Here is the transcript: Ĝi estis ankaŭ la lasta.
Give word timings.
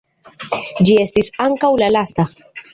Ĝi 0.87 0.97
estis 1.03 1.31
ankaŭ 1.47 1.71
la 1.85 1.93
lasta. 1.95 2.29